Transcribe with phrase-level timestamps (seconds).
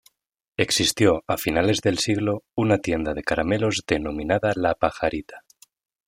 [0.57, 5.43] Existió a finales del siglo una tienda de caramelos denominada "La Pajarita".